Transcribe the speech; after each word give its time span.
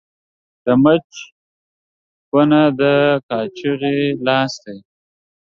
د 0.63 0.65
مچ 0.83 1.09
کونه، 2.29 2.61
د 2.79 2.81
کاچوغي 3.27 3.99
لاستى. 4.25 4.75